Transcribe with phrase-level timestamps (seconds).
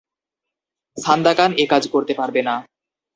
[0.97, 2.55] Sandakan এ কাজ করতে পারবে না।